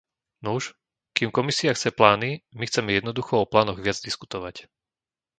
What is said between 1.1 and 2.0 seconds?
kým Komisia chce